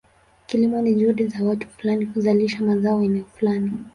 Kilimo 0.47 0.81
ni 0.81 0.93
juhudi 0.95 1.27
za 1.27 1.43
watu 1.45 1.67
fulani 1.69 2.05
kuzalisha 2.05 2.63
mazao 2.63 3.03
eneo 3.03 3.23
fulani. 3.25 3.71